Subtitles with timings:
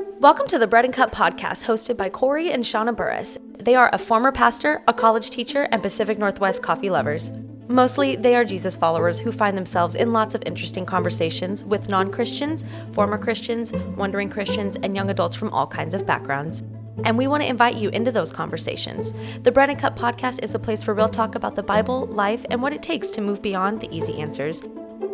[0.00, 3.36] Welcome to the Bread and Cup podcast hosted by Corey and Shauna Burris.
[3.58, 7.32] They are a former pastor, a college teacher, and Pacific Northwest coffee lovers.
[7.68, 12.10] Mostly, they are Jesus followers who find themselves in lots of interesting conversations with non
[12.10, 16.62] Christians, former Christians, wondering Christians, and young adults from all kinds of backgrounds.
[17.04, 19.12] And we want to invite you into those conversations.
[19.42, 22.44] The Bread and Cup podcast is a place for real talk about the Bible, life,
[22.50, 24.62] and what it takes to move beyond the easy answers.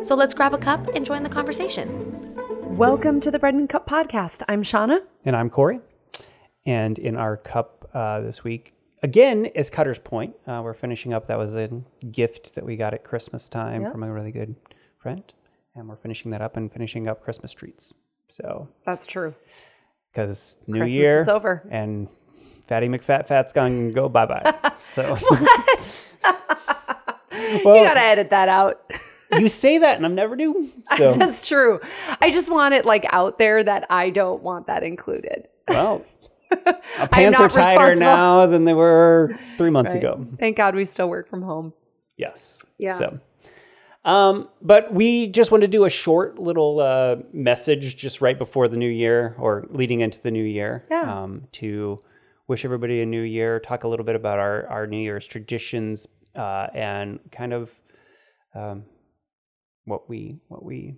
[0.02, 2.25] So let's grab a cup and join the conversation.
[2.76, 4.42] Welcome to the Bread and Cup podcast.
[4.48, 5.00] I'm Shauna.
[5.24, 5.80] And I'm Corey.
[6.66, 10.34] And in our cup uh, this week, again, is Cutter's Point.
[10.46, 11.26] Uh, we're finishing up.
[11.28, 11.70] That was a
[12.10, 13.92] gift that we got at Christmas time Yep.
[13.92, 14.56] from a really good
[14.98, 15.22] friend.
[15.74, 17.94] And we're finishing that up and finishing up Christmas treats.
[18.28, 19.34] So, That's true.
[20.12, 21.66] because New Christmas Year is over.
[21.70, 22.08] and
[22.66, 24.54] Fatty McFat Fat's gonna go bye bye.
[24.78, 25.02] So,
[27.32, 28.82] you well, gotta edit that out.
[29.38, 30.70] You say that, and I'm never do.
[30.96, 31.80] So, That's true.
[32.20, 35.48] I just want it like out there that I don't want that included.
[35.68, 36.04] well,
[36.98, 40.02] our pants are tighter now than they were three months Right?
[40.04, 40.26] ago.
[40.38, 41.72] Thank God we still work from home.
[42.16, 42.64] Yes.
[42.78, 42.92] Yeah.
[42.92, 43.20] So,
[44.04, 48.68] um, but we just want to do a short little uh, message just right before
[48.68, 50.84] the new year or leading into the new year.
[50.90, 51.22] Yeah.
[51.22, 51.98] Um, to
[52.46, 53.58] wish everybody a new year.
[53.58, 57.72] Talk a little bit about our our New Year's traditions uh, and kind of
[58.54, 58.84] um,
[59.86, 60.94] what we what we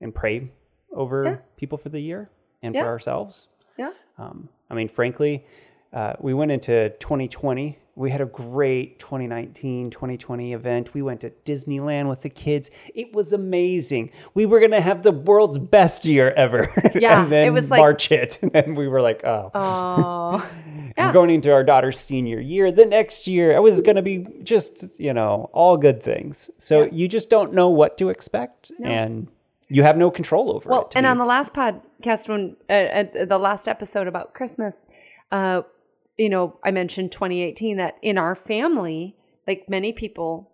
[0.00, 0.52] and pray
[0.92, 1.36] over Yeah.
[1.56, 2.30] people for the year
[2.62, 2.82] and Yeah.
[2.82, 3.48] for ourselves.
[3.78, 3.92] Yeah.
[4.18, 5.46] Um, I mean, frankly,
[5.92, 7.78] uh, we went into 2020.
[7.96, 10.94] We had a great 2019, 2020 event.
[10.94, 12.70] We went to Disneyland with the kids.
[12.94, 14.10] It was amazing.
[14.34, 16.66] We were going to have the world's best year ever.
[16.94, 18.38] Yeah, and then it was like- March hit.
[18.42, 19.50] And then we were like, oh.
[19.54, 20.50] Oh,
[20.96, 22.70] We're going into our daughter's senior year.
[22.70, 26.50] The next year, it was going to be just, you know, all good things.
[26.58, 28.70] So you just don't know what to expect.
[28.82, 29.28] And
[29.68, 30.92] you have no control over well, it.
[30.94, 31.10] and me.
[31.10, 34.86] on the last podcast, when uh, uh, the last episode about Christmas,
[35.32, 35.62] uh,
[36.16, 40.52] you know, I mentioned 2018 that in our family, like many people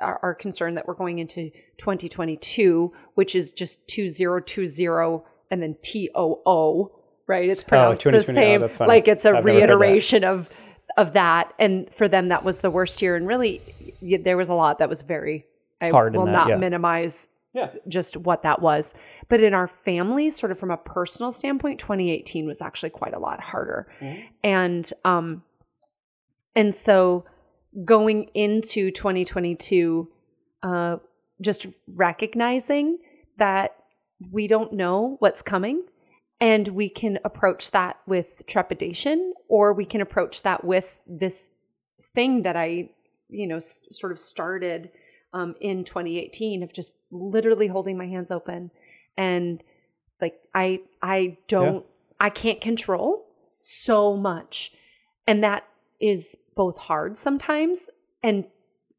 [0.00, 6.10] are, are concerned that we're going into 2022, which is just 2020 and then T
[6.14, 6.92] O O,
[7.26, 7.48] right?
[7.48, 8.60] It's oh, pronounced the 2020, oh, same.
[8.60, 9.76] that's like it's a I've never heard that.
[9.76, 10.50] reiteration of
[10.96, 11.52] of that.
[11.58, 13.16] And for them, that was the worst year.
[13.16, 13.60] And really,
[14.00, 15.44] there was a lot that was very.
[15.80, 16.56] I Hard will that, not yeah.
[16.56, 17.70] minimize yeah.
[17.88, 18.94] just what that was.
[19.28, 23.18] But in our family, sort of from a personal standpoint, 2018 was actually quite a
[23.18, 23.90] lot harder.
[24.42, 25.42] And um
[26.54, 27.24] and so
[27.84, 30.08] going into 2022
[30.62, 30.96] uh
[31.40, 32.98] just recognizing
[33.38, 33.76] that
[34.32, 35.84] we don't know what's coming
[36.40, 41.50] and we can approach that with trepidation or we can approach that with this
[42.14, 42.90] thing that I
[43.28, 44.90] you know s- sort of started
[45.32, 48.70] um, in 2018 of just literally holding my hands open
[49.16, 49.62] and
[50.20, 51.84] like I I don't
[52.20, 53.26] I can't control
[53.58, 54.72] so much.
[55.26, 55.64] And that
[56.00, 57.90] is both hard sometimes
[58.22, 58.44] and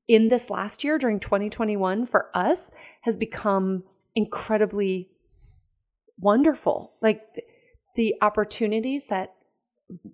[0.08, 3.84] in this last year during 2021 for us has become
[4.16, 5.10] incredibly
[6.20, 6.94] wonderful.
[7.02, 7.22] Like
[7.96, 9.36] the opportunities that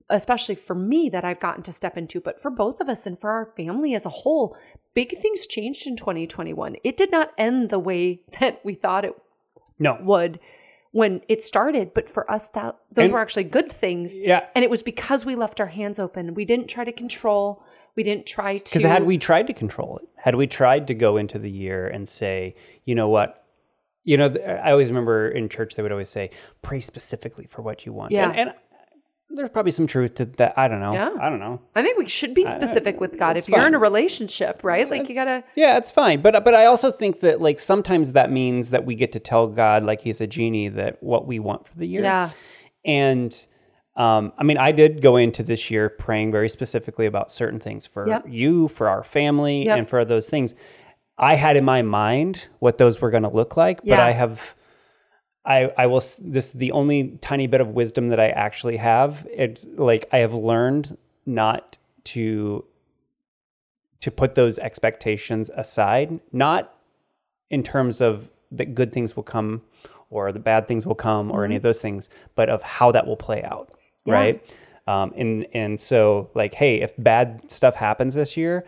[0.10, 3.20] especially for me that I've gotten to step into, but for both of us and
[3.20, 4.56] for our family as a whole,
[4.94, 6.78] big things changed in 2021.
[6.84, 9.16] It did not end the way that we thought it
[9.80, 9.98] No.
[10.02, 10.40] would
[10.92, 14.18] when it started, but for us that those And- were actually good things.
[14.18, 14.46] Yeah.
[14.56, 16.34] And it was because we left our hands open.
[16.36, 17.62] We didn't try to control,
[17.96, 20.94] we didn't try to Because had we tried to control it, had we tried to
[20.94, 22.54] go into the year and say,
[22.86, 23.42] you know what,
[24.04, 26.30] you know, I always remember in church they would always say,
[26.62, 28.12] pray specifically for what you want.
[28.12, 28.30] Yeah.
[28.30, 28.54] And, and
[29.30, 30.58] there's probably some truth to that.
[30.58, 30.94] I don't know.
[30.94, 31.10] Yeah.
[31.20, 31.62] I don't know.
[31.76, 33.36] I think we should be specific with God.
[33.38, 34.90] If you're in a relationship, right?
[34.90, 36.22] Like you gotta Yeah, it's fine.
[36.22, 39.48] But but I also think that like sometimes that means that we get to tell
[39.48, 42.04] God like he's a genie that what we want for the year.
[42.04, 42.30] Yeah.
[42.86, 43.36] And
[43.98, 47.88] um, I mean, I did go into this year praying very specifically about certain things
[47.88, 48.26] for Yep.
[48.28, 49.78] you, for our family, Yep.
[49.78, 50.54] and for those things.
[51.18, 54.54] I had in my mind what those were going to look like, but I have,
[55.46, 59.28] I, I will, this is the only tiny bit of wisdom that I actually have.
[59.32, 62.66] It's like I have learned not to,
[64.02, 66.76] to put those expectations aside, not
[67.50, 69.62] in terms of that good things will come
[70.10, 73.06] or the bad things will come or any of those things, but of how that
[73.06, 73.70] will play out.
[73.70, 74.10] Mm-hmm.
[74.10, 74.16] Yeah.
[74.16, 74.58] Right.
[74.88, 78.66] Um, and, and so like, Hey, if bad stuff happens this year,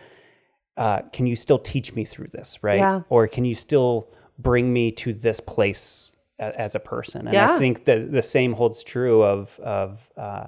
[0.76, 2.62] uh, can you still teach me through this?
[2.62, 2.78] Right.
[2.78, 3.02] Yeah.
[3.08, 7.26] Or can you still bring me to this place as a person?
[7.26, 7.52] And Yeah.
[7.54, 10.46] I think that the same holds true of, of, uh,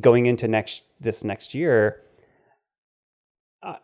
[0.00, 2.02] going into next, this next year,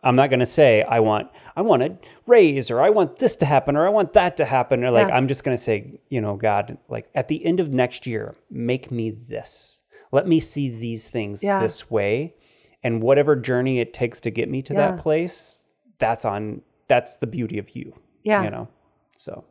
[0.01, 3.35] I'm not going to say I want I want a raise or I want this
[3.37, 5.15] to happen or I want that to happen or like Yeah.
[5.15, 8.35] I'm just going to say, you know, God, like at the end of next year,
[8.49, 9.83] make me this.
[10.11, 11.59] Let me see these things Yeah.
[11.59, 12.33] this way
[12.81, 14.91] and whatever journey it takes to get me to Yeah.
[14.91, 15.67] that place,
[15.99, 17.93] that's on that's the beauty of you.
[18.23, 18.43] Yeah.
[18.43, 18.69] You know.
[19.15, 19.43] So,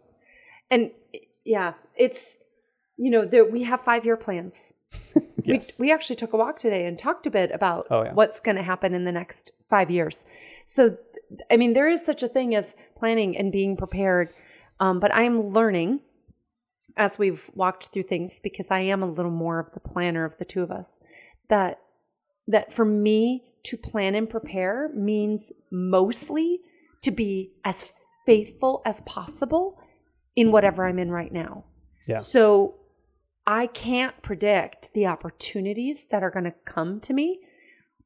[0.73, 0.91] And
[1.47, 2.37] yeah, it's
[2.99, 4.55] you know, there we have five year plans.
[5.45, 5.79] yes.
[5.81, 8.13] We, we actually took a walk today and talked a bit about Oh, yeah.
[8.15, 10.25] what's going to happen in the next five years.
[10.65, 10.97] So,
[11.51, 14.31] I mean, there is such a thing as planning and being prepared.
[14.81, 16.01] Um, but I'm learning
[16.97, 20.39] as we've walked through things because I am a little more of the planner of
[20.39, 21.01] the two of us
[21.49, 21.81] that
[22.49, 26.61] that for me to plan and prepare means mostly
[27.03, 27.93] to be as
[28.25, 29.79] faithful as possible
[30.37, 31.65] in whatever I'm in right now.
[32.07, 32.19] Yeah.
[32.19, 32.75] So
[33.47, 37.41] I can't predict the opportunities that are going to come to me,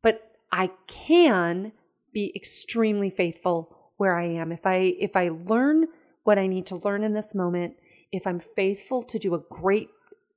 [0.03, 1.73] but I can
[2.13, 4.53] be extremely faithful where I am.
[4.53, 5.89] If I if I learn
[6.25, 7.77] what I need to learn in this moment,
[8.13, 9.91] if I'm faithful to do a great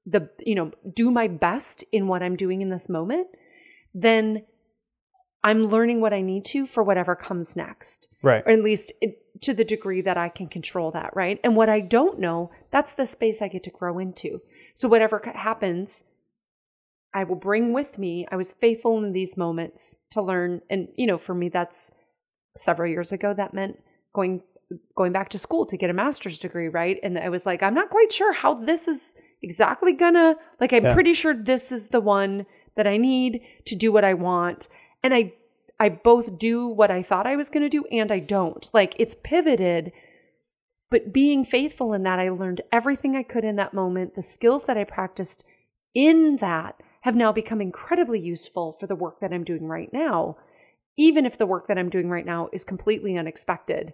[0.06, 3.28] the you know, do my best in what I'm doing in this moment,
[3.94, 4.44] then
[5.44, 8.44] I'm learning what I need to for whatever comes next right.
[8.46, 11.40] or at least it, to the degree that I can control that, right?
[11.44, 14.42] And what I don't know, that's the space I get to grow into.
[14.76, 16.04] So whatever happens,
[17.14, 18.26] I will bring with me.
[18.32, 21.92] I was faithful in these moments to learn, and you know, for me, that's
[22.58, 23.34] several years ago.
[23.34, 23.80] That meant
[24.14, 24.42] going
[24.96, 27.00] going back to school to get a master's degree, right?
[27.04, 29.14] And I was like, I'm not quite sure how this is
[29.44, 30.36] exactly gonna.
[30.60, 30.94] Like, I'm Yeah.
[30.94, 34.68] pretty sure this is the one that I need to do what I want,
[35.04, 35.34] and I
[35.84, 38.70] I both do what I thought I was going to do and I don't.
[38.74, 39.92] Like it's pivoted,
[40.90, 44.16] but being faithful in that, I learned everything I could in that moment.
[44.16, 45.44] The skills that I practiced
[45.94, 50.38] in that have now become incredibly useful for the work that I'm doing right now,
[50.96, 53.94] even if the work that I'm doing right now is completely unexpected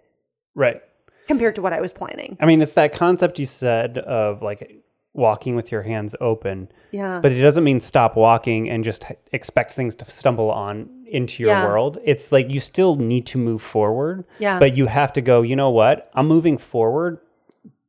[0.54, 0.80] Right.
[1.26, 2.36] compared to what I was planning.
[2.40, 4.80] I mean, it's that concept you said of like
[5.12, 6.70] walking with your hands open.
[6.92, 7.18] Yeah.
[7.20, 11.52] But it doesn't mean stop walking and just expect things to stumble on into your
[11.52, 11.64] Yeah.
[11.66, 11.98] world.
[12.04, 14.24] It's like you still need to move forward.
[14.38, 14.58] Yeah.
[14.58, 16.10] But you have to go, you know what?
[16.14, 17.18] I'm moving forward,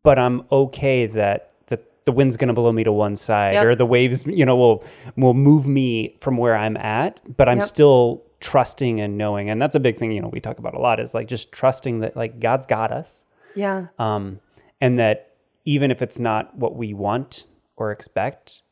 [0.03, 3.65] but I'm okay that the, the wind's going to blow me to one side Yep.
[3.65, 4.83] or the waves, you know, will
[5.15, 7.67] will move me from where I'm at, but I'm Yep.
[7.67, 9.49] still trusting and knowing.
[9.49, 11.51] And that's a big thing, you know, we talk about a lot is like just
[11.51, 13.87] trusting that like God's got us yeah.
[13.99, 14.39] um,
[14.81, 15.27] and that
[15.63, 17.45] even if it's not what we want
[17.77, 18.63] or expect,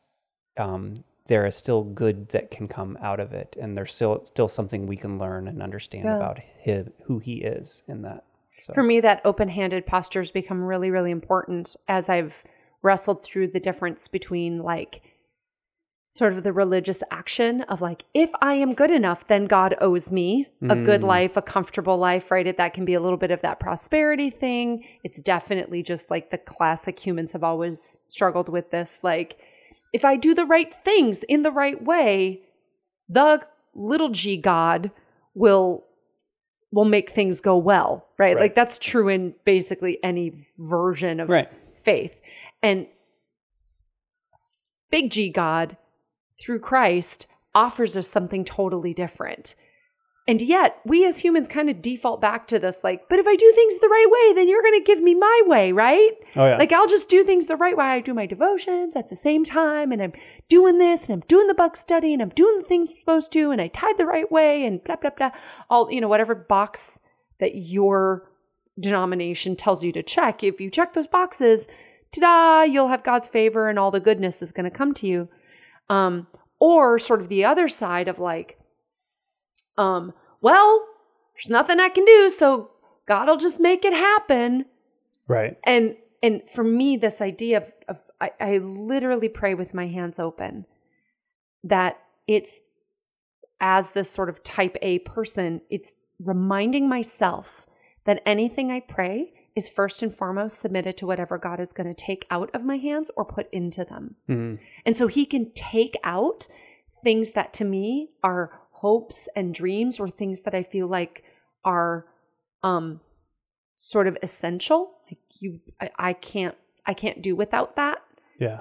[0.56, 0.94] um,
[1.30, 4.86] there is still good that can come out of it, and there's still still something
[4.86, 6.16] we can learn and understand Yeah.
[6.16, 8.24] about his, who he is in that.
[8.58, 12.42] So For me, that open handed posture has become really, really important as I've
[12.82, 15.02] wrestled through the difference between like
[16.10, 20.10] sort of the religious action of like, if I am good enough, then God owes
[20.10, 21.06] me a good mm.
[21.06, 22.44] life, a comfortable life, right?
[22.44, 24.84] It, that can be a little bit of that prosperity thing.
[25.04, 29.04] It's definitely just like the classic humans have always struggled with this.
[29.04, 29.38] Like,
[29.92, 32.42] if I do the right things in the right way,
[33.08, 34.90] the little g God
[35.34, 35.84] will
[36.72, 38.34] will make things go well, right?
[38.34, 38.40] Right.
[38.42, 41.48] Like that's true in basically any version of Right.
[41.74, 42.20] faith.
[42.62, 42.86] And
[44.90, 45.76] big G God
[46.40, 49.54] through Christ offers us something totally different.
[50.28, 53.34] And yet, we as humans kind of default back to this like, but if I
[53.34, 56.12] do things the right way, then you're going to give me my way, right?
[56.36, 56.56] Oh, yeah.
[56.56, 57.86] Like, I'll just do things the right way.
[57.86, 60.12] I do my devotions at the same time, and I'm
[60.48, 63.32] doing this, and I'm doing the book study, and I'm doing the things I'm supposed
[63.32, 65.30] to, and I tied the right way, and blah, blah, blah.
[65.68, 67.00] All, you know, whatever box
[67.40, 68.30] that your
[68.78, 70.44] denomination tells you to check.
[70.44, 71.66] If you check those boxes,
[72.12, 75.28] ta-da, you'll have God's favor and all the goodness is going to come to you.
[75.88, 76.28] Um,
[76.60, 78.58] or sort of the other side of like,
[79.76, 80.86] um, well,
[81.34, 82.70] there's nothing I can do, so
[83.06, 84.66] God'll just make it happen.
[85.28, 85.56] right.
[85.64, 90.18] And and for me, this idea of, of I, I literally pray with my hands
[90.18, 90.66] open
[91.64, 92.60] that it's
[93.60, 97.66] as this sort of type A person, it's reminding myself
[98.04, 101.94] that anything I pray is first and foremost submitted to whatever God is going to
[101.94, 104.16] take out of my hands or put into them.
[104.28, 104.58] Mhm.
[104.86, 106.48] And so he can take out
[107.02, 111.22] things that to me are hopes and dreams or things that I feel like
[111.64, 112.06] are
[112.62, 113.00] um
[113.76, 114.92] sort of essential.
[115.10, 116.56] Like you I, I can't
[116.86, 118.02] I can't do without that.
[118.38, 118.60] Yeah.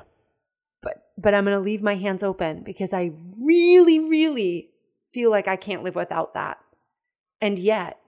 [0.81, 3.11] But but I'm gonna leave my hands open because I
[3.41, 4.71] really, really
[5.11, 6.59] feel like I can't live without that.
[7.41, 7.99] And yet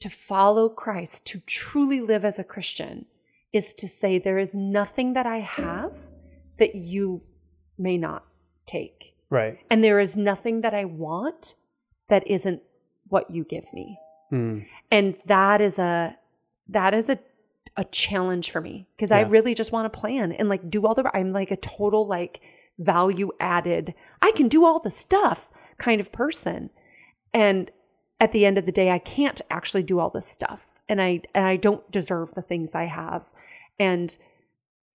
[0.00, 3.06] to follow Christ, to truly live as a Christian,
[3.52, 5.92] is to say there is nothing that I have
[6.58, 7.22] that you
[7.78, 8.24] may not
[8.66, 9.11] take.
[9.32, 9.58] Right.
[9.70, 11.54] And there is nothing that I want
[12.10, 12.62] that isn't
[13.08, 13.98] what you give me.
[14.30, 14.66] Mm.
[14.90, 16.18] And that is a
[16.68, 17.18] that is a
[17.78, 20.94] a challenge for me because I really just want to plan and like do all
[20.94, 22.42] the I'm like a total like
[22.78, 23.94] value added.
[24.20, 26.68] I can do all the stuff kind of person.
[27.32, 27.70] And
[28.20, 31.22] at the end of the day I can't actually do all the stuff and I
[31.34, 33.24] and I don't deserve the things I have.
[33.78, 34.14] And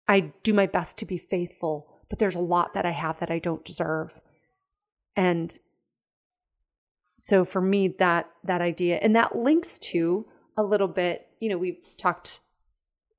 [0.08, 3.32] I do my best to be faithful, but there's a lot that I have that
[3.32, 4.22] I don't deserve.
[5.18, 5.58] And
[7.18, 11.58] so for me that that idea and that links to a little bit you know
[11.58, 12.40] we've talked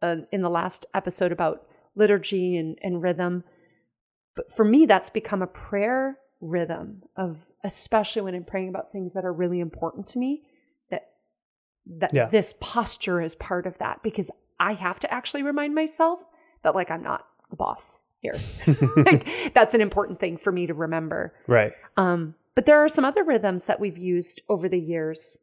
[0.03, 3.43] uh, in the last episode about liturgy and, and rhythm
[4.37, 9.15] but for me that's become a prayer rhythm of especially when i'm praying about things
[9.15, 10.43] that are really important to me
[10.91, 11.11] that
[11.87, 12.27] that Yeah.
[12.27, 16.21] this posture is part of that because i have to actually remind myself
[16.63, 18.35] that like i'm not the boss here
[18.97, 21.73] like that's an important thing for me to remember Right.
[21.97, 25.39] um, but there are some other rhythms that we've used over the years.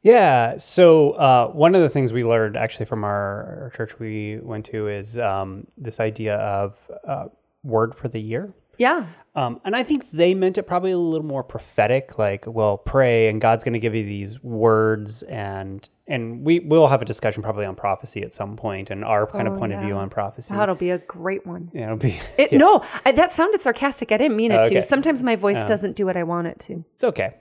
[0.00, 0.56] Yeah.
[0.56, 4.64] So uh, one of the things we learned actually from our, our church we went
[4.66, 7.26] to is um, this idea of uh,
[7.64, 8.48] word for the year.
[8.78, 9.06] Yeah.
[9.34, 13.28] Um, and I think they meant it probably a little more prophetic, like, well, pray
[13.28, 17.42] and God's going to give you these words, and and we will have a discussion
[17.42, 20.10] probably on prophecy at some point, and our kind Oh, of point of view on
[20.10, 20.54] prophecy.
[20.54, 21.70] That'll be a great one.
[21.72, 22.18] yeah, it'll be.
[22.38, 24.10] It, No, I, that sounded sarcastic.
[24.10, 24.74] I didn't mean it okay.
[24.76, 24.82] to.
[24.82, 26.84] Sometimes my voice doesn't do what I want it to.
[26.94, 27.34] It's okay.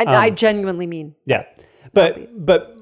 [0.00, 1.14] I, I genuinely mean.
[1.26, 1.44] Yeah,
[1.92, 2.76] but but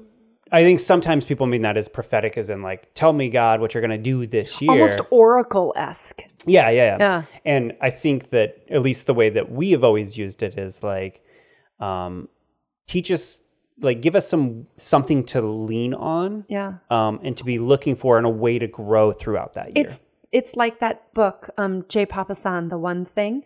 [0.53, 3.73] I think sometimes people mean that as prophetic, as in like, tell me God what
[3.73, 4.71] you're going to do this year.
[4.71, 6.21] Almost oracle esque.
[6.45, 7.23] Yeah, yeah, yeah, Yeah.
[7.45, 10.83] And I think that at least the way that we have always used it is
[10.83, 11.23] like,
[11.79, 12.27] um,
[12.87, 13.43] teach us,
[13.79, 16.75] like, give us some something to lean on, Yeah.
[16.89, 19.85] um, and to be looking for and a way to grow throughout that year.
[19.87, 23.43] It's it's like that book, um, Jay Papasan, The One Thing,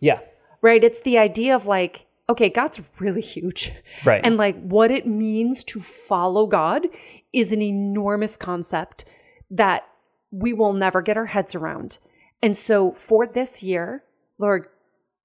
[0.00, 0.20] yeah,
[0.62, 0.82] right?
[0.84, 3.72] It's the idea of like, okay, God's really huge.
[4.04, 4.20] Right.
[4.24, 6.86] And like what it means to follow God
[7.32, 9.04] is an enormous concept
[9.50, 9.84] that
[10.30, 11.98] we will never get our heads around.
[12.42, 14.04] And so for this year,
[14.38, 14.66] Lord,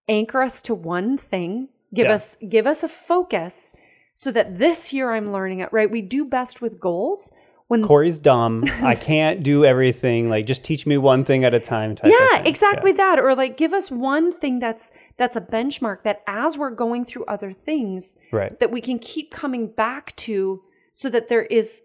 [0.09, 2.15] anchor us to one thing, give Yeah.
[2.15, 3.71] us give us a focus
[4.15, 5.89] so that this year I'm learning it, right?
[5.89, 7.31] We do best with goals
[7.67, 8.65] when Corey's dumb.
[8.83, 10.29] I can't do everything.
[10.29, 11.95] Like, just teach me one thing at a time.
[12.03, 16.57] Yeah exactly that or like give us one thing that's that's a benchmark that as
[16.57, 18.59] we're going through other things Right.
[18.59, 20.61] that we can keep coming back to
[20.93, 21.81] so that there is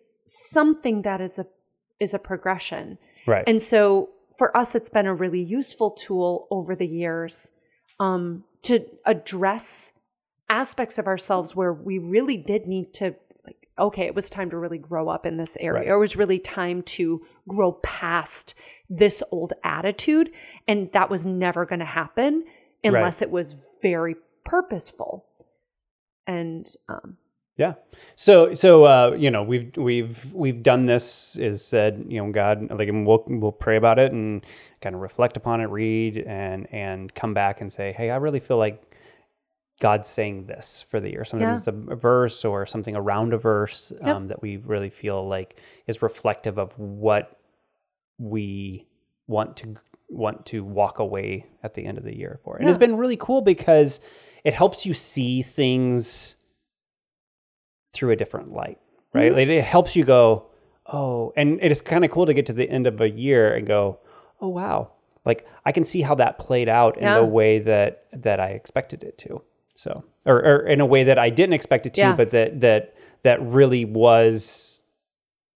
[0.52, 1.46] something that is a
[2.00, 3.44] is a progression Right.
[3.46, 7.52] and so for us it's been a really useful tool over the years
[8.00, 9.92] um, to address
[10.48, 13.14] aspects of ourselves where we really did need to
[13.44, 15.82] like okay it was time to really grow up in this area.
[15.82, 15.88] Right.
[15.88, 18.54] or it was really time to grow past
[18.88, 20.30] this old attitude
[20.66, 22.44] and that was never going to happen
[22.84, 24.14] unless it was very
[24.44, 25.26] purposeful.
[26.26, 27.16] And um,
[27.58, 27.74] Yeah.
[28.14, 32.70] So so uh, you know we've we've we've done this is said you know God
[32.70, 34.46] like and we'll we'll pray about it and
[34.80, 38.38] kind of reflect upon it, read and and come back and say, hey, I really
[38.38, 38.80] feel like
[39.80, 41.24] God's saying this for the year.
[41.24, 45.60] Sometimes it's a, verse or something around a verse um, that we really feel like
[45.88, 47.40] is reflective of what
[48.18, 48.86] we
[49.26, 49.74] want to
[50.08, 52.56] want to walk away at the end of the year for.
[52.56, 54.00] And it's been really cool because
[54.44, 56.37] it helps you see things
[57.92, 58.78] through a different light,
[59.12, 59.32] right?
[59.32, 60.46] Like it helps you go,
[60.86, 63.54] oh, and it is kind of cool to get to the end of a year
[63.54, 63.98] and go,
[64.40, 64.92] oh wow,
[65.24, 67.18] like I can see how that played out in Yeah.
[67.18, 69.42] the way that that I expected it to.
[69.74, 72.16] So, or, or in a way that I didn't expect it to, Yeah.
[72.16, 74.82] but that that that really was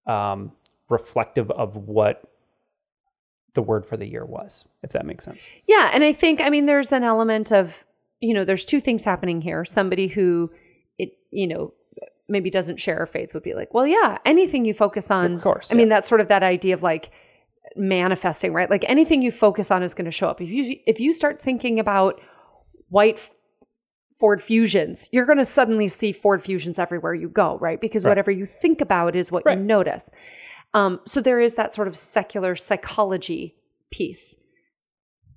[0.06, 0.52] um,
[0.88, 2.22] reflective of what
[3.54, 5.48] the word for the year was, if that makes sense.
[5.66, 7.84] Yeah, and I think I mean there's an element of
[8.20, 9.64] you know there's two things happening here.
[9.64, 10.50] Somebody who
[10.98, 11.74] it you know
[12.28, 15.34] maybe doesn't share our faith would be like, well, yeah, anything you focus on.
[15.34, 17.10] Of course, I mean that's sort of that idea of like
[17.76, 18.70] manifesting, right?
[18.70, 20.40] Like anything you focus on is going to show up.
[20.40, 22.20] If you if you start thinking about
[22.88, 23.30] white
[24.18, 27.80] Ford Fusions, you're going to suddenly see Ford Fusions everywhere you go, right?
[27.80, 29.58] Because whatever you think about is what Right.
[29.58, 30.10] you notice.
[30.74, 33.56] Um, so there is that sort of secular psychology
[33.90, 34.36] piece.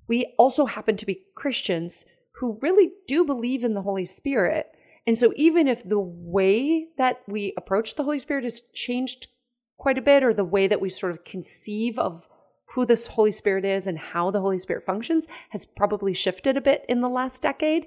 [0.08, 4.66] We also happen to be Christians who really do believe in the Holy Spirit.
[5.06, 9.28] And so even if the way that we approach the Holy Spirit has changed
[9.76, 12.28] quite a bit, or the way that we sort of conceive of
[12.70, 16.60] who this Holy Spirit is and how the Holy Spirit functions has probably shifted a
[16.60, 17.86] bit in the last decade,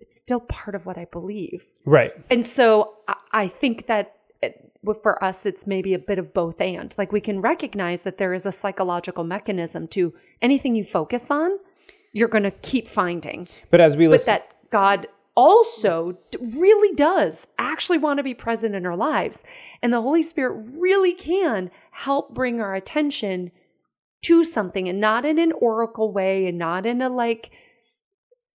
[0.00, 1.66] it's still part of what I believe.
[1.84, 2.12] Right.
[2.30, 2.94] And so
[3.32, 4.72] I, think that it,
[5.02, 6.94] for us, it's maybe a bit of both and.
[6.96, 11.58] Like we can recognize that there is a psychological mechanism to anything you focus on,
[12.12, 13.48] you're going to keep finding.
[13.70, 18.74] But as we But listen, that God also really does actually want to be present
[18.74, 19.44] in our lives.
[19.80, 23.52] And the Holy Spirit really can help bring our attention
[24.22, 27.50] to something and not in an oracle way and not in a like,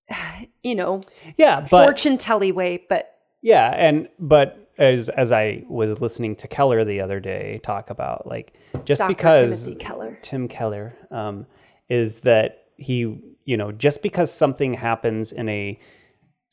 [0.63, 1.01] you know,
[1.37, 6.47] Yeah, but fortune telly way, but Yeah, and but as as I was listening to
[6.47, 8.55] Keller the other day talk about like
[8.85, 9.09] just Dr.
[9.09, 10.19] because Timothy Keller.
[10.21, 11.45] Tim Keller um,
[11.89, 15.77] is that he you know just because something happens in a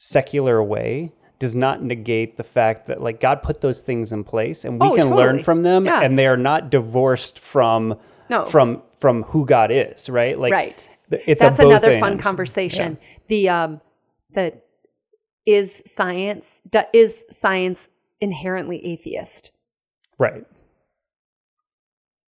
[0.02, 4.64] secular way does not negate the fact that like God put those things in place
[4.64, 6.00] and we Oh, can learn from them Yeah.
[6.00, 7.98] and they are not divorced from
[8.30, 8.46] No.
[8.46, 10.38] from from who God is, right?
[10.38, 10.88] Like Right.
[11.10, 12.22] th- it's that's a both another fun and.
[12.22, 12.96] conversation.
[13.28, 13.80] The um
[14.32, 14.54] the
[15.44, 17.88] is science do, is science
[18.22, 19.50] inherently atheist?
[20.18, 20.46] Right.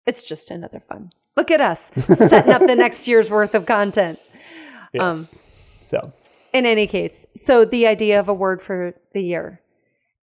[0.07, 1.11] It's just another fun.
[1.39, 4.19] Look at us setting up the next year's worth of content.
[4.93, 5.49] Yes.
[5.81, 6.13] so
[6.53, 9.61] In any case, so the idea of a word for the year.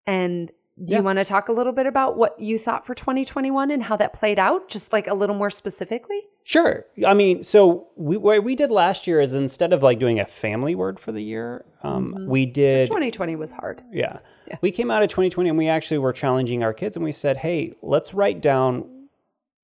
[0.06, 0.48] And
[0.82, 0.98] do Yeah.
[0.98, 3.96] you want to talk a little bit about what you thought for 2021 and how
[3.96, 6.20] that played out, just like a little more specifically?
[6.44, 6.84] Sure.
[7.06, 10.24] I mean, so we what we did last year is instead of like doing a
[10.24, 13.82] family word for the year, um, we did 2020 was hard.
[13.90, 14.18] yeah.
[14.62, 17.38] We came out of 2020 and we actually were challenging our kids and we said,
[17.38, 19.08] "Hey, let's write down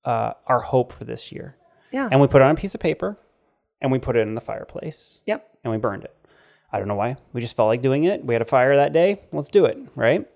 [0.04, 1.56] uh, our hope for this year."
[1.90, 2.08] Yeah.
[2.10, 3.16] And we put it on a piece of paper
[3.80, 5.48] and we put it in the fireplace Yep.
[5.64, 6.14] and we burned it.
[6.74, 7.16] I don't know why.
[7.32, 8.24] We just felt like doing it.
[8.24, 9.20] We had a fire that day.
[9.32, 10.26] Let's do it, right?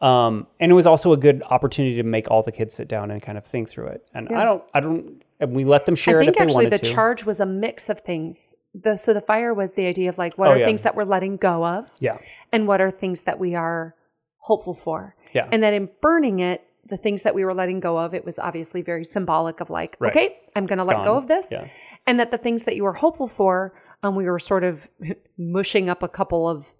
[0.00, 3.10] Um, and it was also a good opportunity to make all the kids sit down
[3.10, 4.06] and kind of think through it.
[4.14, 6.42] And I don't, I don't, and we let them share I it think if they
[6.44, 6.92] actually wanted the to.
[6.92, 8.54] charge was a mix of things.
[8.74, 10.66] The, so the fire was the idea of like, what Oh, are yeah.
[10.66, 11.90] things that we're letting go of?
[12.00, 12.16] yeah.
[12.52, 13.94] And what are things that we are
[14.38, 15.16] hopeful for?
[15.32, 15.48] Yeah.
[15.50, 18.38] And then in burning it, the things that we were letting go of, it was
[18.38, 20.10] obviously very symbolic of like, Right.
[20.12, 21.46] okay, I'm going to let go of this.
[21.50, 21.66] Yeah.
[22.06, 24.88] And that the things that you were hopeful for, um, we were sort of
[25.38, 26.72] mushing up a couple of,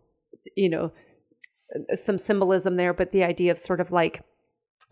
[0.56, 0.92] you know,
[1.94, 4.22] some symbolism there, but the idea of sort of like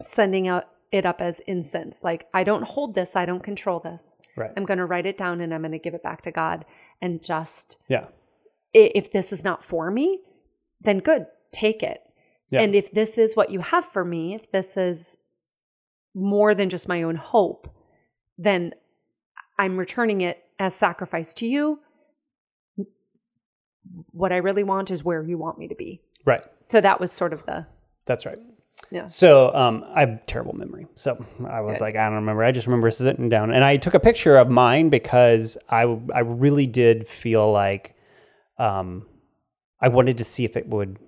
[0.01, 1.99] sending out it up as incense.
[2.03, 4.03] Like, I don't hold this, I don't control this.
[4.37, 4.51] Right.
[4.57, 6.65] I'm going to write it down and I'm going to give it back to God.
[7.01, 8.07] And just, Yeah.
[8.75, 10.21] if this is not for me,
[10.81, 12.01] then good, take it.
[12.51, 12.61] Yeah.
[12.61, 15.17] And if this is what you have for me, if this is
[16.15, 17.69] more than just my own hope,
[18.39, 18.73] then
[19.59, 21.81] I'm returning it as sacrifice to you.
[24.13, 26.01] What I really want is where you want me to be.
[26.25, 26.43] Right.
[26.69, 27.67] So that was sort of the
[28.07, 28.39] That's right.
[28.91, 29.07] Yeah.
[29.07, 30.87] So um, I have terrible memory.
[30.97, 31.81] So I was Yes.
[31.81, 32.45] like, I don't remember.
[32.45, 35.83] I just remember sitting down and I took a picture of mine because I
[36.15, 37.95] I really did feel like
[38.59, 39.07] um,
[39.81, 40.99] I wanted to see if it would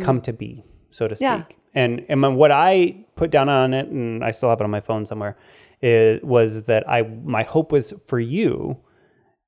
[0.00, 1.22] come to be, so to speak.
[1.22, 1.44] Yeah.
[1.74, 4.80] And and what I put down on it, and I still have it on my
[4.80, 5.36] phone somewhere,
[5.82, 8.78] is, was that I my hope was for you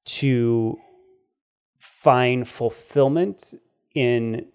[0.04, 0.78] to
[2.02, 3.54] find fulfillment
[3.94, 4.46] in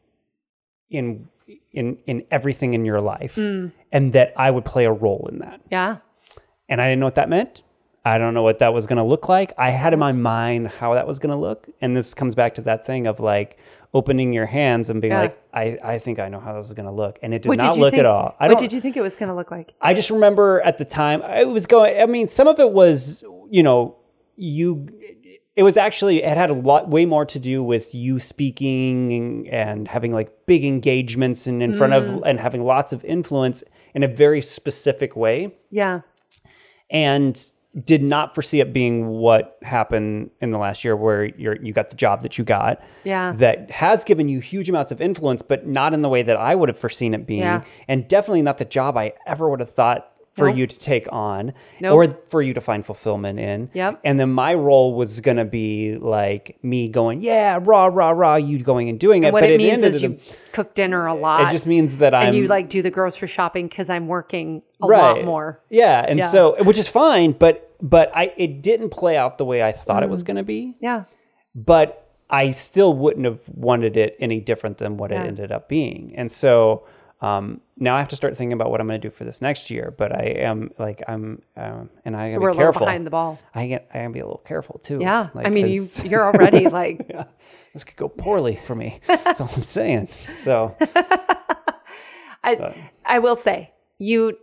[0.89, 1.27] in
[1.71, 3.71] in in everything in your life mm.
[3.91, 5.61] and that I would play a role in that.
[5.69, 5.97] yeah.
[6.67, 7.61] And I didn't know what that meant.
[8.03, 9.53] I don't know what that was going to look like.
[9.57, 11.67] I had in my mind how that was going to look.
[11.81, 13.59] And this comes back to that thing of like
[13.93, 15.21] opening your hands and being Yeah.
[15.21, 17.19] like, I, I think I know how this is going to look.
[17.21, 18.35] And it did What not did look think, at all.
[18.39, 19.73] I what did you think it was going to look like?
[19.81, 22.01] I just remember at the time it was going.
[22.01, 23.95] I mean, some of it was, you know,
[24.35, 24.87] you.
[25.55, 29.87] It was actually it had a lot way more to do with you speaking and,
[29.87, 32.21] having like big engagements and in front of mm.
[32.25, 33.63] and having lots of influence
[33.93, 36.01] in a very specific way, Yeah.
[36.89, 37.41] and
[37.83, 41.89] did not foresee it being what happened in the last year, where you're you got
[41.89, 43.33] the job that you got, Yeah.
[43.35, 46.55] that has given you huge amounts of influence, but not in the way that I
[46.55, 47.63] would have foreseen it being, Yeah.
[47.87, 50.57] and definitely not the job I ever would have thought for Nope.
[50.57, 51.93] you to take on Nope.
[51.93, 53.69] or for you to find fulfillment in.
[53.73, 54.01] Yep.
[54.03, 58.35] And then my role was going to be like me going, yeah, rah, rah, rah,
[58.35, 59.31] you going and doing it.
[59.31, 60.19] What but it means is you
[60.51, 61.41] cook dinner a lot.
[61.47, 64.61] it just means that I'm and you like do the grocery shopping because I'm working
[64.81, 65.15] a right.
[65.17, 65.61] lot more.
[65.69, 66.05] Yeah.
[66.05, 66.25] And Yeah.
[66.27, 70.03] so, which is fine, but, but I, it didn't play out the way I thought
[70.03, 70.27] it was Mm.
[70.27, 70.75] going to be.
[70.81, 71.03] Yeah.
[71.53, 75.23] but I still wouldn't have wanted it any different than what Yeah.
[75.23, 76.11] it ended up being.
[76.17, 76.83] And so
[77.21, 79.41] um, now I have to start thinking about what I'm going to do for this
[79.41, 79.93] next year.
[79.97, 82.85] But I am like I'm, um, and I So gotta be little careful.
[82.85, 83.39] behind the ball.
[83.53, 84.99] I get, I gotta be a little careful too.
[84.99, 85.29] Yeah.
[85.33, 87.07] Like, I mean, you you're already like
[87.73, 88.99] this could go poorly for me.
[89.07, 90.07] That's all I'm saying.
[90.33, 90.75] So
[92.43, 92.75] I
[93.05, 94.37] I will say you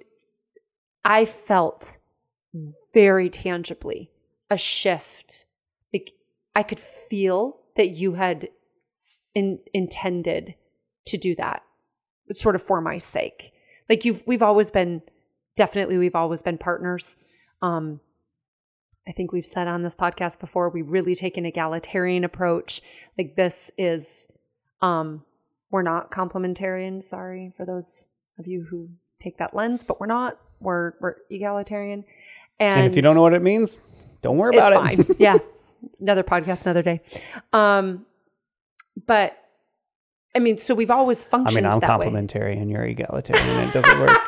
[1.04, 1.98] I felt
[2.94, 4.10] very tangibly
[4.50, 5.46] a shift.
[5.92, 6.12] Like
[6.54, 8.48] I could feel that you had
[9.34, 10.54] in, intended
[11.06, 11.62] to do that
[12.30, 13.52] sort of for my sake.
[13.88, 15.02] Like you've we've always been
[15.56, 17.16] definitely we've always been partners.
[17.60, 18.00] Um
[19.06, 22.80] I think we've said on this podcast before we really take an egalitarian approach.
[23.18, 24.26] Like this is
[24.80, 25.24] Um,
[25.70, 27.02] we're not complementarian.
[27.02, 28.08] Sorry for those
[28.38, 28.88] of you who
[29.20, 30.38] take that lens, but we're not.
[30.60, 32.04] We're we're egalitarian.
[32.60, 33.78] And, And if you don't know what it means,
[34.22, 35.06] don't worry about it.
[35.06, 35.16] fine.
[35.18, 35.38] yeah.
[36.00, 37.00] Another podcast, another day.
[37.52, 38.06] Um,
[39.06, 39.36] but
[40.34, 41.58] I mean, so we've always functioned.
[41.58, 43.68] I functioned mean, I'm that complementary and you're egalitarian.
[43.68, 44.18] It doesn't work.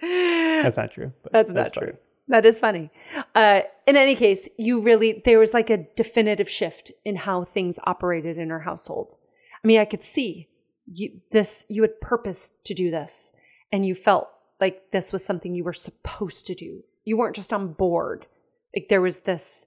[0.62, 1.12] That's not true.
[1.22, 1.86] but That's not funny.
[1.88, 1.98] true.
[2.28, 2.90] That is funny.
[3.34, 7.78] Uh, in any case, you really, there was like a definitive shift in how things
[7.84, 9.16] operated in our household.
[9.62, 10.48] I mean, I could see
[10.86, 13.32] you, this, you had purpose to do this
[13.70, 14.28] and you felt
[14.60, 16.84] like this was something you were supposed to do.
[17.04, 18.26] You weren't just on board.
[18.74, 19.66] Like there was this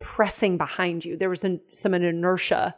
[0.00, 1.16] pressing behind you.
[1.16, 2.74] There was an, some inertia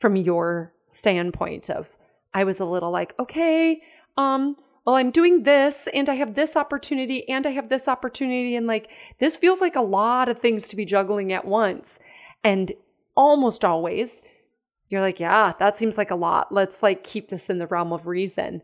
[0.00, 1.96] from your standpoint of,
[2.34, 3.82] I was a little like, okay,
[4.16, 8.56] um, well, I'm doing this and I have this opportunity and I have this opportunity.
[8.56, 11.98] And like, this feels like a lot of things to be juggling at once.
[12.42, 12.72] And
[13.14, 14.22] almost always,
[14.88, 16.50] you're like, yeah, that seems like a lot.
[16.50, 18.62] Let's like keep this in the realm of reason.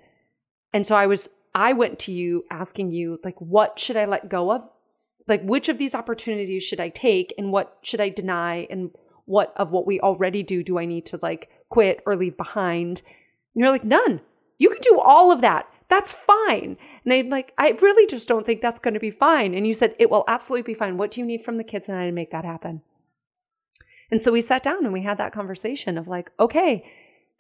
[0.73, 4.31] And so I was, I went to you asking you, like, what should I let
[4.31, 4.69] go of?
[5.29, 8.67] Like, which of these opportunities should I take and what should I deny?
[8.71, 8.91] And
[9.27, 13.03] what of what we already do do I need to like quit or leave behind?
[13.55, 14.21] And you're like, none.
[14.59, 15.69] You can do all of that.
[15.89, 16.77] That's fine.
[17.05, 19.55] And I'm like, I really just don't think that's going to be fine.
[19.55, 20.97] And you said, it will absolutely be fine.
[20.97, 22.83] What do you need from the kids and I to make that happen?
[24.11, 26.85] And so we sat down and we had that conversation of like, okay,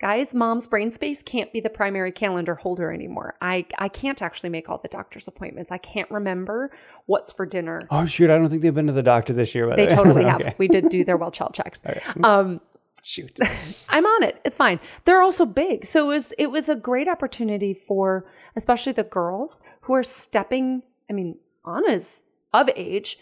[0.01, 3.35] guys, mom's brain space can't be the primary calendar holder anymore.
[3.41, 5.71] I, I can't actually make all the doctor's appointments.
[5.73, 6.71] I can't remember
[7.07, 7.81] what's for dinner.
[7.91, 8.31] Oh shoot!
[8.31, 9.67] I don't think they've been to the doctor this year.
[9.69, 9.95] by the They way.
[9.95, 10.55] totally have.
[10.59, 11.83] We did do their well child checks.
[12.23, 12.61] Um,
[13.03, 13.39] Shoot.
[13.89, 14.41] I'm on it.
[14.45, 14.81] It's fine.
[15.05, 15.85] They're also big.
[15.85, 20.83] So it was it was a great opportunity for especially the girls who are stepping,
[21.09, 23.17] I mean, Anna's of age.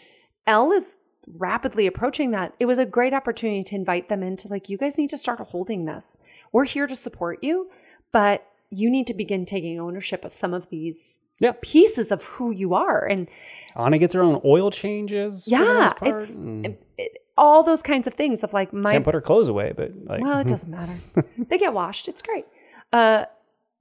[0.47, 0.97] Elle is
[1.37, 2.53] rapidly approaching that.
[2.59, 5.39] It was a great opportunity to invite them into like, you guys need to start
[5.39, 6.17] holding this.
[6.51, 7.69] We're here to support you,
[8.11, 11.53] but you need to begin taking ownership of some of these Yeah.
[11.61, 13.05] pieces of who you are.
[13.05, 13.27] And
[13.75, 15.47] Anna gets her own oil changes.
[15.47, 19.19] yeah, it's it- it- all those kinds of things of like my can't put her
[19.19, 20.93] clothes away, but like well, it doesn't matter.
[21.37, 22.07] they get washed.
[22.07, 22.45] It's great.
[22.93, 23.25] Uh,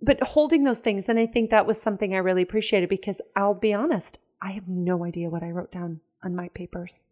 [0.02, 3.54] but holding those things, and I think that was something I really appreciated because I'll
[3.54, 7.04] be honest, I have no idea what I wrote down on my papers.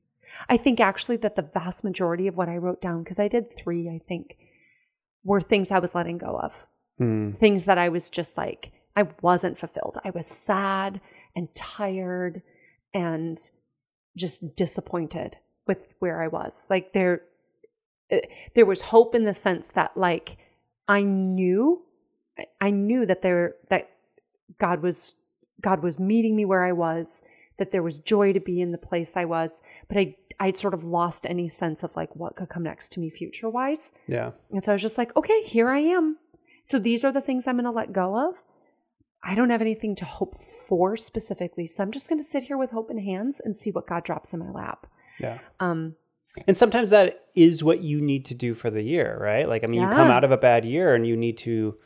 [0.49, 3.57] I think actually that the vast majority of what I wrote down, because I did
[3.57, 4.37] three, I think,
[5.25, 6.67] were things I was letting go of.
[6.99, 7.33] Hmm.
[7.33, 9.99] Things that I was just like, I wasn't fulfilled.
[10.05, 11.01] I was sad
[11.35, 12.43] and tired
[12.93, 13.39] and
[14.17, 16.67] just disappointed with where I was.
[16.69, 17.23] Like there,
[18.11, 20.37] it- there was hope in the sense that like
[20.89, 21.83] I knew,
[22.61, 23.91] I knew that there that
[24.59, 25.15] God was
[25.61, 27.23] God was meeting me where I was,
[27.63, 29.51] that there was joy to be in the place I was,
[29.89, 33.01] but I I'd sort of lost any sense of like what could come next to
[33.01, 33.93] me future wise.
[34.09, 36.17] yeah, And so I was just like, okay, here I am.
[36.65, 38.43] So these are the things I'm going to let go of.
[39.23, 40.35] I don't have anything to hope
[40.69, 41.69] for specifically.
[41.69, 44.03] So I'm just going to sit here with hope in hands and see what God
[44.03, 44.87] drops in my lap.
[45.21, 45.39] yeah.
[45.61, 45.95] Um,
[46.49, 49.47] And sometimes that is what you need to do for the year, right?
[49.49, 51.77] Like, I mean, you come out of a bad year and you need to,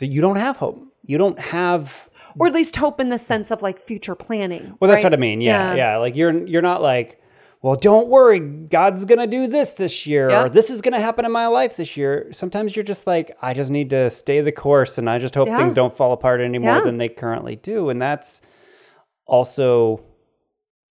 [0.00, 0.78] you don't have hope.
[1.02, 4.76] You don't have, or at least hope in the sense of like future planning.
[4.80, 5.10] well, that's right?
[5.12, 5.40] what I mean.
[5.40, 5.96] Yeah, yeah.
[5.98, 7.20] Like you're, you're not like,
[7.62, 11.32] well, don't worry, God's gonna do this this year, or this is gonna happen in
[11.32, 12.28] my life this year.
[12.30, 15.48] Sometimes you're just like, I just need to stay the course, and I just hope
[15.48, 15.56] Yeah.
[15.56, 16.80] things don't fall apart any more Yeah.
[16.82, 18.42] than they currently do, and that's
[19.26, 20.00] also,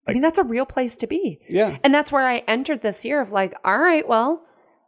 [0.07, 1.39] I mean, that's a real place to be.
[1.47, 4.43] yeah, And that's where I entered this year of like, all right, well,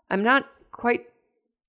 [0.10, 1.06] I'm not quite,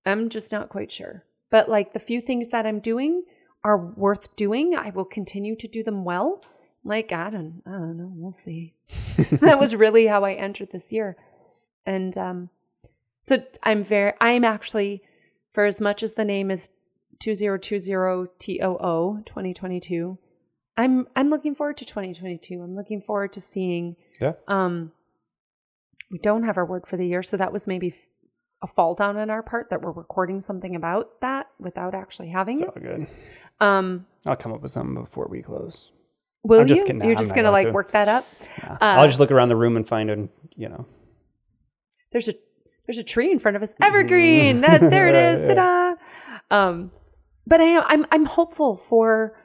[0.04, 1.24] I'm just not quite sure.
[1.50, 3.22] But like the few things that I'm doing
[3.66, 4.76] are worth doing.
[4.76, 6.40] I will continue to do them well.
[6.84, 8.12] Like, I don't, I don't know.
[8.14, 8.74] We'll see.
[9.32, 11.16] that was really how I entered this year.
[11.84, 12.50] And um,
[13.22, 15.02] so I'm very, I'm actually,
[15.50, 16.70] for as much as the name is
[17.18, 20.16] 2020 TOO 2022,
[20.76, 22.62] I'm, I'm looking forward to 2022.
[22.62, 24.34] I'm looking forward to seeing yeah.
[24.46, 24.92] um,
[26.12, 27.92] we don't have our word for the year, so that was maybe
[28.62, 32.58] a fall down on our part that we're recording something about that without actually having
[32.58, 32.82] So it.
[32.82, 33.06] good.
[33.60, 35.92] Um, I'll come up with something before we close.
[36.42, 36.86] will I'm just you?
[36.86, 37.02] kidding.
[37.02, 37.72] You're I'm just gonna going like to.
[37.72, 38.26] work that up.
[38.62, 38.72] Nah.
[38.74, 40.86] Uh, I'll just look around the room and find a, you know,
[42.12, 42.34] There's a
[42.86, 44.60] there's a tree in front of us, evergreen.
[44.62, 45.48] That there it is.
[45.48, 45.94] Ta-da!
[46.50, 46.92] Um,
[47.46, 49.36] but I am I'm I'm hopeful for.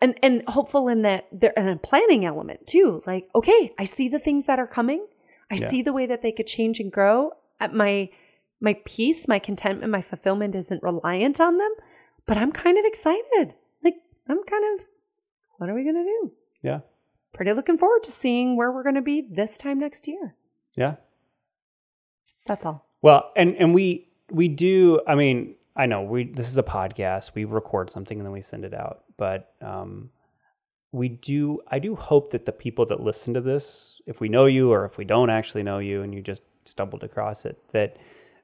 [0.00, 3.00] And, and hopeful in that there and a planning element too.
[3.06, 5.06] Like, okay, I see the things that are coming.
[5.50, 5.68] I Yeah.
[5.68, 7.30] see the way that they could change and grow.
[7.60, 8.10] At my
[8.60, 11.72] my peace, my contentment, my fulfillment isn't reliant on them,
[12.26, 13.54] but I'm kind of excited.
[13.84, 13.94] Like,
[14.28, 14.86] I'm kind of,
[15.58, 16.32] what are we gonna do?
[16.62, 16.80] yeah,
[17.32, 20.34] Pretty looking forward to seeing where we're gonna be this time next year.
[20.76, 20.96] yeah.
[22.46, 22.86] That's all.
[23.02, 25.00] Well, and and we we do.
[25.06, 27.34] I mean, I know we this is a podcast.
[27.34, 30.10] We record something and then we send it out, but um,
[30.90, 31.60] we do.
[31.68, 34.84] I do hope that the people that listen to this, if we know you or
[34.86, 37.96] if we don't actually know you, and you just stumbled across it, that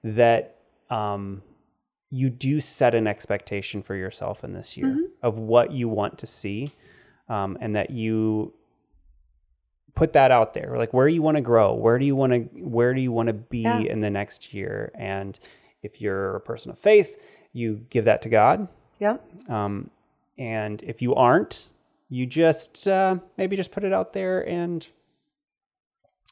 [0.02, 0.56] that
[0.90, 1.42] um,
[2.10, 6.26] you do set an expectation for yourself in this year of what you want to
[6.26, 6.70] see,
[7.28, 8.52] um, and that you
[9.94, 12.40] put that out there like where you want to grow where do you want to
[12.64, 13.78] where do you want to be Yeah.
[13.78, 15.38] in the next year and
[15.82, 17.16] if you're a person of faith
[17.52, 18.66] you give that to god
[18.98, 19.18] Yeah.
[19.48, 19.90] um,
[20.36, 21.68] and if you aren't
[22.08, 24.88] you just uh, maybe just put it out there and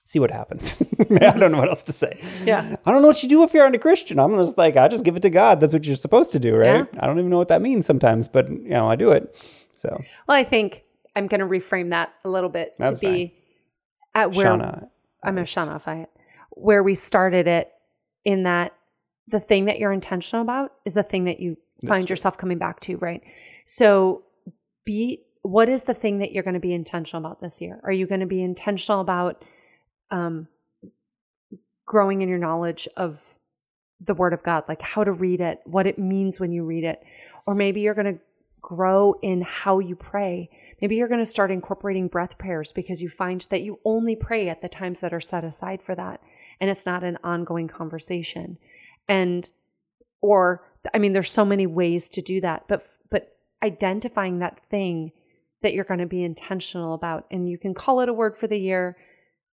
[0.04, 0.82] see what happens.
[1.10, 2.18] I don't know what else to say.
[2.44, 2.76] Yeah.
[2.84, 4.18] i don't know what you do if you're not a christian.
[4.18, 5.60] I'm just like i just give it to god.
[5.60, 6.86] That's what you're supposed to do right?
[6.98, 9.34] I don't even know what that means sometimes but you know i do it.
[9.74, 9.88] So.
[10.28, 10.84] Well, I think
[11.16, 13.34] I'm going to reframe that a little bit That's to be
[14.14, 14.88] at where shauna
[15.22, 16.10] I'm a Shauna Fayette,
[16.50, 17.72] where we started it
[18.24, 18.74] in that
[19.28, 22.80] the thing that you're intentional about is the thing that you find yourself coming back
[22.80, 23.22] to, right?
[23.64, 24.24] So
[24.84, 27.80] be what is the thing that you're going to be intentional about this year?
[27.84, 29.44] Are you going to be intentional about
[30.12, 30.46] um,
[31.84, 33.38] growing in your knowledge of
[34.00, 36.84] the Word of God, like how to read it, what it means when you read
[36.84, 37.02] it?
[37.46, 38.20] Or maybe you're going to
[38.60, 40.48] grow in how you pray.
[40.80, 44.48] Maybe you're going to start incorporating breath prayers because you find that you only pray
[44.48, 46.20] at the times that are set aside for that.
[46.60, 48.58] And it's not an ongoing conversation.
[49.08, 49.50] And,
[50.20, 55.12] or, I mean, there's so many ways to do that, but, but identifying that thing
[55.62, 58.46] that you're going to be intentional about, and you can call it a word for
[58.46, 58.96] the year,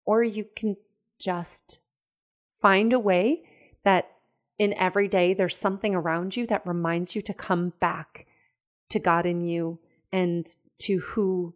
[0.10, 0.76] or you can
[1.20, 1.82] just
[2.60, 3.44] find a way
[3.84, 4.10] that
[4.58, 8.26] in every day there's something around you that reminds you to come back
[8.90, 9.78] to God in you
[10.12, 10.48] and
[10.80, 11.54] to who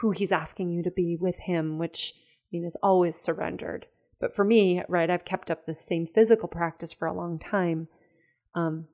[0.00, 3.86] who he's asking you to be with him which I mean is always surrendered
[4.18, 7.86] but for me right I've kept up the same physical practice for a long time
[8.56, 8.88] um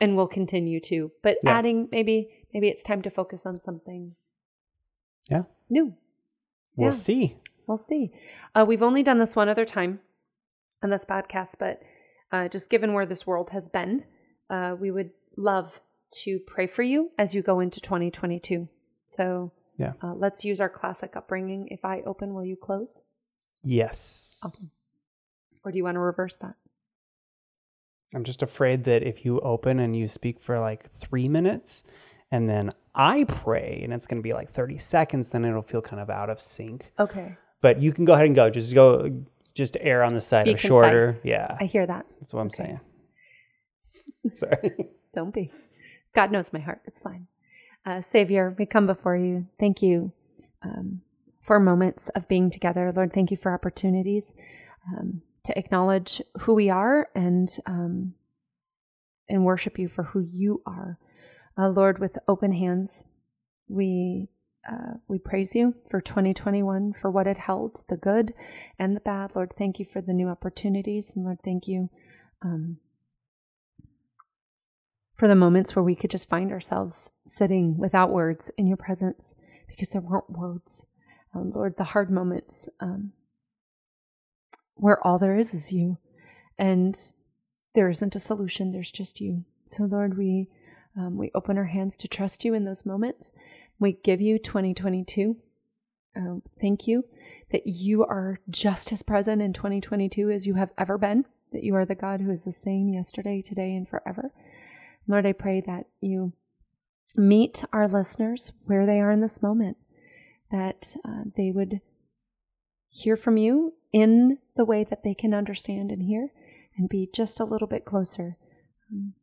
[0.00, 1.58] and will continue to but Yeah.
[1.58, 4.14] adding maybe maybe it's time to focus on something
[5.28, 5.42] Yeah.
[5.68, 5.96] new
[6.76, 7.06] we'll Yeah.
[7.08, 8.12] see We'll see.
[8.54, 10.00] Uh, we've only done this one other time
[10.82, 11.82] on this podcast, but
[12.32, 14.04] uh, just given where this world has been,
[14.50, 15.80] uh, we would love
[16.22, 18.68] to pray for you as you go into 2022.
[19.06, 19.94] So Yeah.
[20.02, 21.68] uh, let's use our classic upbringing.
[21.70, 23.02] If I open, will you close?
[23.66, 24.42] yes
[25.64, 26.54] Or do you want to reverse that?
[28.14, 31.82] I'm just afraid that if you open and you speak for like three minutes
[32.30, 35.80] and then I pray and it's going to be like 30 seconds, then it'll feel
[35.80, 36.92] kind of out of sync.
[36.98, 37.36] Okay.
[37.64, 38.50] But you can go ahead and go.
[38.50, 39.24] Just go,
[39.54, 41.18] just err on the side Be of shorter.
[41.24, 41.56] Yeah.
[41.58, 42.04] I hear that.
[42.20, 42.78] That's what I'm saying.
[44.34, 44.90] Sorry.
[45.14, 45.50] Don't be.
[46.14, 46.82] God knows my heart.
[46.84, 47.26] It's fine.
[47.86, 49.46] Uh, Savior, we come before you.
[49.58, 50.12] Thank you
[50.62, 51.00] um,
[51.40, 52.92] for moments of being together.
[52.94, 54.34] Lord, thank you for opportunities
[54.86, 58.12] um, to acknowledge who we are and um,
[59.26, 60.98] and worship you for who you are.
[61.56, 63.04] Uh, Lord, with open hands,
[63.68, 64.28] we
[64.70, 68.32] uh, we praise you for 2021 for what it held, the good
[68.78, 69.34] and the bad.
[69.34, 71.90] Lord, thank you for the new opportunities, and Lord, thank you.
[72.42, 72.78] Um,
[75.14, 79.34] for the moments where we could just find ourselves sitting without words in your presence
[79.68, 80.84] because there weren't words.
[81.34, 83.12] Um, Lord, the hard moments um,
[84.74, 85.98] where all there is is you
[86.58, 86.96] and
[87.74, 89.44] there isn't a solution, there's just you.
[89.66, 90.48] So, Lord, we,
[90.96, 93.32] um, we open our hands to trust you in those moments.
[93.78, 95.36] We give you 2022.
[96.16, 97.04] Um, thank you
[97.50, 101.74] that you are just as present in 2022 as you have ever been, that you
[101.74, 104.32] are the God who is the same yesterday, today, and forever.
[105.06, 106.32] Lord, I pray that you
[107.16, 109.76] meet our listeners where they are in this moment,
[110.50, 111.80] that uh, they would
[112.88, 116.32] hear from you in the way that they can understand and hear,
[116.76, 118.36] and be just a little bit closer
[118.90, 119.14] um,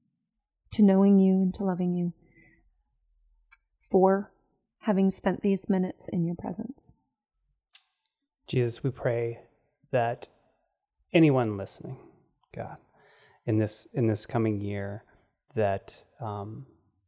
[0.72, 2.14] to knowing you and to loving you
[3.80, 4.32] for
[4.82, 6.92] having spent these minutes in your presence.
[8.48, 9.40] Jesus, we pray
[9.92, 10.28] that
[11.14, 11.98] anyone listening,
[12.56, 12.78] God,
[13.46, 15.04] in this in this coming year,
[15.56, 16.66] that um,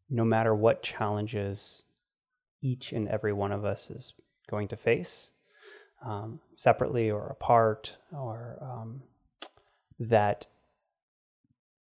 [0.10, 1.86] no matter what challenges
[2.62, 4.14] each and every one of us is
[4.50, 5.34] going to face,
[6.06, 9.02] um, separately or apart, or um,
[10.00, 10.48] that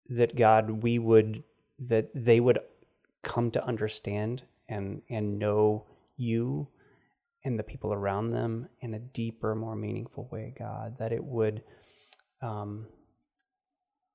[0.10, 1.44] that God, we would
[1.80, 2.60] that they would
[3.22, 5.86] come to understand and and know
[6.18, 6.68] you
[7.46, 10.98] and the people around them in a deeper, more meaningful way, God.
[11.00, 11.64] That it would
[12.42, 12.88] um,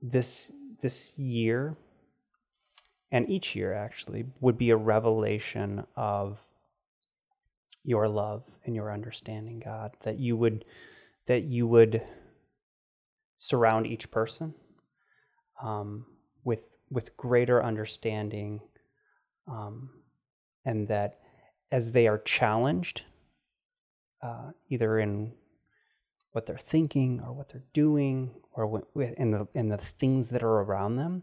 [0.01, 1.77] this this year
[3.11, 6.39] and each year actually would be a revelation of
[7.85, 9.93] your love and your understanding, God.
[10.03, 10.65] That you would
[11.27, 12.03] that you would
[13.39, 14.55] surround each person
[15.63, 16.07] um,
[16.45, 18.61] with with greater understanding,
[19.47, 19.91] um,
[20.69, 21.19] and that
[21.73, 23.07] as they are challenged,
[24.23, 25.33] uh, either in
[26.33, 30.43] what they're thinking or what they're doing or what, in the in the things that
[30.43, 31.23] are around them,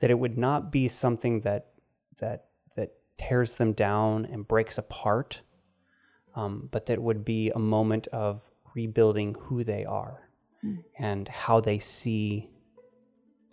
[0.00, 1.68] that it would not be something that
[2.18, 5.40] that that tears them down and breaks apart,
[6.34, 8.42] um, but that would be a moment of
[8.74, 10.28] rebuilding who they are
[10.62, 10.84] mm.
[10.98, 12.50] and how they see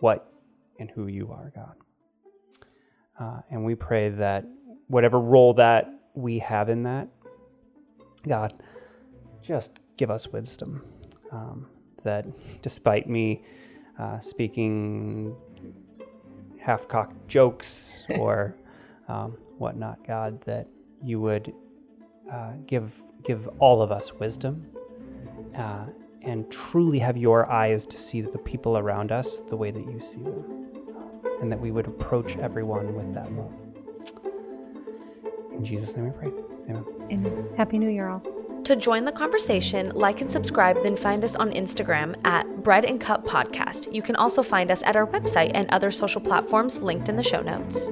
[0.00, 0.30] what
[0.78, 1.76] and who you are, God.
[3.18, 4.44] Uh, and we pray that
[4.90, 7.08] whatever role that we have in that,
[8.26, 8.52] God,
[9.40, 10.84] just give us wisdom.
[11.30, 11.68] Um,
[12.02, 12.26] that
[12.60, 13.42] despite me
[13.98, 15.36] uh, speaking
[16.58, 18.56] half cocked jokes or
[19.08, 20.66] um, whatnot, God, that
[21.02, 21.52] you would
[22.30, 24.66] uh, give, give all of us wisdom
[25.56, 25.86] uh,
[26.22, 30.00] and truly have your eyes to see the people around us the way that you
[30.00, 30.44] see them.
[31.40, 33.69] And that we would approach everyone with that love.
[35.60, 36.28] In Jesus' name we pray.
[36.70, 36.84] Amen.
[37.12, 37.48] Amen.
[37.54, 38.22] Happy New Year, all.
[38.64, 42.98] To join the conversation, like and subscribe, then find us on Instagram at Bread and
[42.98, 43.92] Cup Podcast.
[43.92, 47.22] You can also find us at our website and other social platforms linked in the
[47.22, 47.90] show notes.